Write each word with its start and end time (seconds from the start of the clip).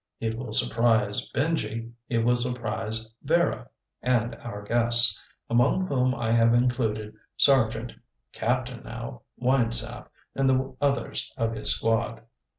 It 0.19 0.35
will 0.35 0.51
surprise 0.53 1.29
Benji. 1.31 1.91
It 2.09 2.25
will 2.25 2.35
surprise 2.35 3.07
Vera 3.21 3.69
and 4.01 4.33
our 4.37 4.63
guests, 4.63 5.21
among 5.47 5.85
whom 5.85 6.15
I 6.15 6.31
have 6.31 6.55
included 6.55 7.13
Sergeant 7.37 7.93
(Captain 8.33 8.81
now) 8.81 9.21
Winesap 9.39 10.07
and 10.33 10.49
the 10.49 10.75
others 10.81 11.31
of 11.37 11.53
his 11.53 11.75
squad. 11.75 12.23